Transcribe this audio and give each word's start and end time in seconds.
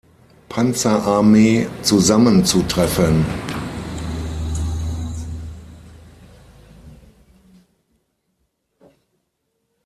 Panzerarmee 0.49 1.67
zusammenzutreffen. 1.83 3.23